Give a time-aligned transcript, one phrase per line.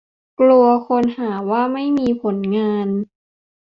[0.39, 2.87] กลัวคนหาว่าไม่มีผลงาน